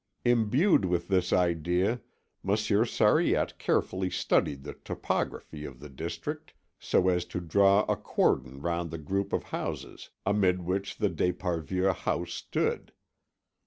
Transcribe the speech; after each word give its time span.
Imbued 0.25 0.83
with 0.83 1.09
this 1.09 1.31
idea, 1.31 2.01
Monsieur 2.41 2.85
Sariette 2.85 3.59
carefully 3.59 4.09
studied 4.09 4.63
the 4.63 4.73
topography 4.73 5.63
of 5.63 5.79
the 5.79 5.89
district, 5.89 6.55
so 6.79 7.07
as 7.07 7.23
to 7.25 7.39
draw 7.39 7.83
a 7.87 7.95
cordon 7.95 8.61
round 8.63 8.89
the 8.89 8.97
group 8.97 9.31
of 9.31 9.43
houses 9.43 10.09
amid 10.25 10.63
which 10.63 10.97
the 10.97 11.09
d'Esparvieu 11.09 11.93
house 11.93 12.33
stood. 12.33 12.93